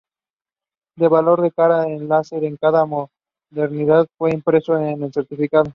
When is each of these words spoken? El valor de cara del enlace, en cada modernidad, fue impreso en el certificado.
El 0.97 1.09
valor 1.09 1.41
de 1.43 1.51
cara 1.51 1.81
del 1.81 1.91
enlace, 2.01 2.35
en 2.43 2.57
cada 2.57 2.87
modernidad, 2.87 4.07
fue 4.17 4.31
impreso 4.33 4.75
en 4.79 5.03
el 5.03 5.13
certificado. 5.13 5.65